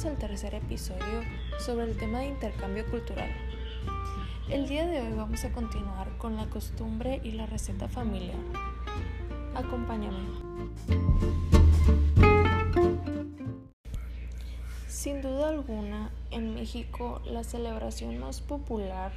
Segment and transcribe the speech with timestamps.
[0.00, 1.22] bienvenidos al tercer episodio
[1.58, 3.30] sobre el tema de intercambio cultural.
[4.48, 8.38] El día de hoy vamos a continuar con la costumbre y la receta familiar.
[9.54, 10.20] Acompáñame.
[14.88, 19.12] Sin duda alguna, en México la celebración más popular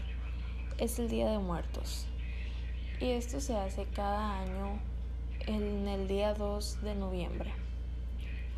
[0.78, 2.08] es el Día de Muertos.
[3.00, 4.80] Y esto se hace cada año
[5.46, 7.54] en el día 2 de noviembre.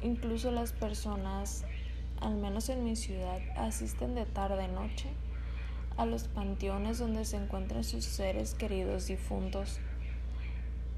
[0.02, 1.66] Incluso las personas,
[2.22, 5.10] al menos en mi ciudad, asisten de tarde noche
[5.98, 9.80] a los panteones donde se encuentran sus seres queridos difuntos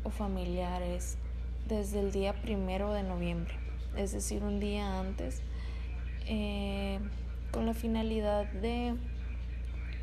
[0.03, 1.17] o familiares
[1.67, 3.53] desde el día primero de noviembre,
[3.95, 5.41] es decir, un día antes,
[6.26, 6.99] eh,
[7.52, 8.95] con la finalidad de,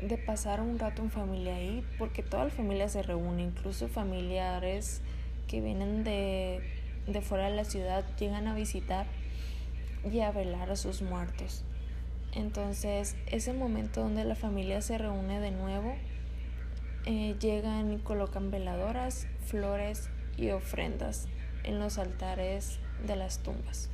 [0.01, 5.01] de pasar un rato en familia ahí, porque toda la familia se reúne, incluso familiares
[5.47, 6.61] que vienen de
[7.07, 9.05] de fuera de la ciudad llegan a visitar
[10.11, 11.63] y a velar a sus muertos.
[12.33, 15.95] Entonces, ese momento donde la familia se reúne de nuevo,
[17.05, 21.27] eh, llegan y colocan veladoras, flores y ofrendas
[21.63, 23.89] en los altares de las tumbas.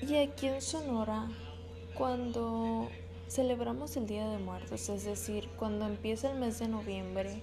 [0.00, 1.28] Y aquí en Sonora,
[1.94, 2.88] cuando
[3.28, 7.42] celebramos el Día de Muertos, es decir, cuando empieza el mes de noviembre,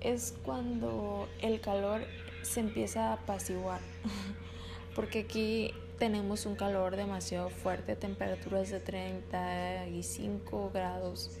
[0.00, 2.02] es cuando el calor
[2.42, 3.80] se empieza a apaciguar,
[4.94, 11.38] porque aquí tenemos un calor demasiado fuerte, temperaturas de 35 grados.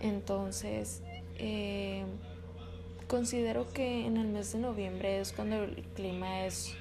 [0.00, 1.02] Entonces,
[1.38, 2.04] eh,
[3.06, 6.74] considero que en el mes de noviembre es cuando el clima es,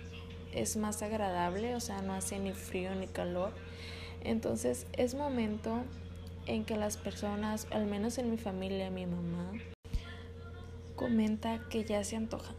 [0.53, 3.51] es más agradable, o sea, no hace ni frío ni calor.
[4.23, 5.83] Entonces, es momento
[6.47, 9.51] en que las personas, al menos en mi familia, mi mamá,
[10.95, 12.55] comenta que ya se antoja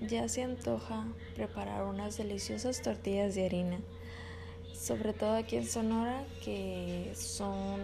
[0.00, 3.80] ya se antoja preparar unas deliciosas tortillas de harina,
[4.74, 7.80] sobre todo aquí en Sonora, que son,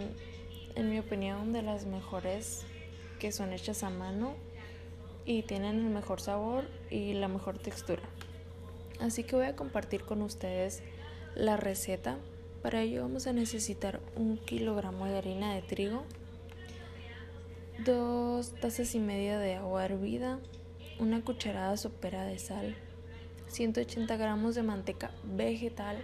[0.75, 2.65] en mi opinión, de las mejores
[3.19, 4.35] que son hechas a mano
[5.25, 8.03] y tienen el mejor sabor y la mejor textura.
[8.99, 10.83] Así que voy a compartir con ustedes
[11.35, 12.19] la receta.
[12.63, 16.05] Para ello vamos a necesitar un kilogramo de harina de trigo,
[17.85, 20.39] dos tazas y media de agua hervida,
[21.01, 22.77] una cucharada sopera de sal,
[23.49, 25.97] 180 gramos de manteca vegetal.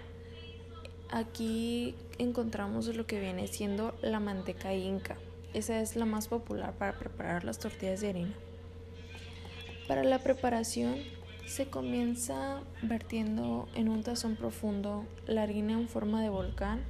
[1.10, 5.18] Aquí encontramos lo que viene siendo la manteca inca.
[5.52, 8.34] Esa es la más popular para preparar las tortillas de harina.
[9.86, 10.96] Para la preparación
[11.46, 16.80] se comienza vertiendo en un tazón profundo la harina en forma de volcán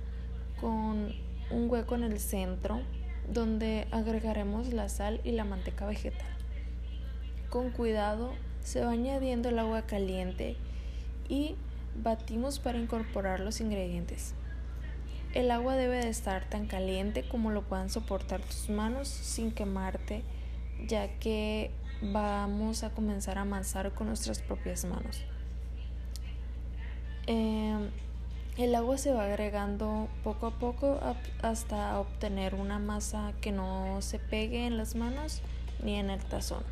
[0.60, 1.12] con
[1.50, 2.80] un hueco en el centro
[3.28, 6.35] donde agregaremos la sal y la manteca vegetal.
[7.50, 10.56] Con cuidado se va añadiendo el agua caliente
[11.28, 11.54] y
[12.02, 14.34] batimos para incorporar los ingredientes.
[15.34, 20.22] El agua debe de estar tan caliente como lo puedan soportar tus manos sin quemarte,
[20.86, 21.70] ya que
[22.00, 25.22] vamos a comenzar a amasar con nuestras propias manos.
[27.26, 27.90] Em,
[28.56, 30.98] el agua se va agregando poco a poco
[31.42, 35.42] hasta obtener una masa que no se pegue en las manos
[35.82, 36.64] ni en el tazón.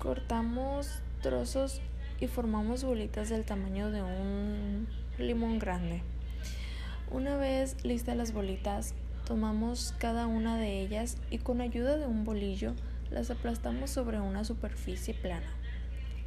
[0.00, 1.82] Cortamos trozos
[2.20, 4.88] y formamos bolitas del tamaño de un
[5.18, 6.02] limón grande.
[7.10, 8.94] Una vez listas las bolitas,
[9.26, 12.72] tomamos cada una de ellas y con ayuda de un bolillo
[13.10, 15.52] las aplastamos sobre una superficie plana,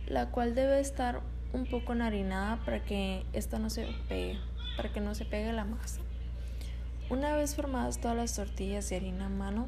[0.06, 4.38] la cual debe estar un poco enharinada para que esta no se pegue,
[4.78, 6.00] para que no se pegue la masa.
[7.10, 9.68] Una vez formadas todas las tortillas de harina a mano,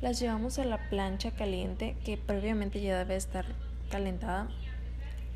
[0.00, 3.44] las llevamos a la plancha caliente que previamente ya debe estar
[3.90, 4.48] calentada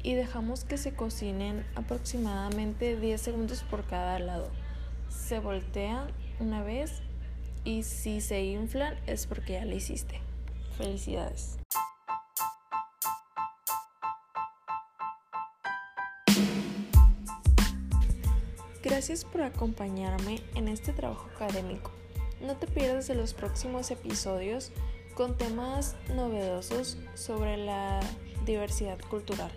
[0.03, 4.51] y dejamos que se cocinen aproximadamente 10 segundos por cada lado.
[5.09, 6.07] Se voltea
[6.41, 7.03] una vez
[7.65, 10.21] y si se inflan es porque ya la hiciste.
[10.77, 11.59] Felicidades.
[18.83, 21.91] Gracias por acompañarme en este trabajo académico.
[22.45, 24.71] No te pierdas de los próximos episodios
[25.15, 28.01] con temas novedosos sobre la
[28.45, 29.51] diversidad cultural.